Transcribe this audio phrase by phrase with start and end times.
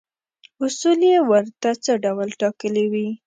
[0.63, 3.07] اصول یې ورته څه ډول ټاکلي وي.